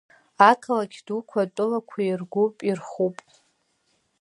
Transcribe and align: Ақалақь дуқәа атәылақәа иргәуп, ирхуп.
Ақалақь 0.49 0.99
дуқәа 1.05 1.39
атәылақәа 1.43 1.99
иргәуп, 2.03 2.55
ирхуп. 2.69 3.15